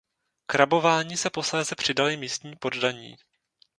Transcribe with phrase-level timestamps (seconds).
[0.45, 3.17] K rabování se posléze přidali místní poddaní.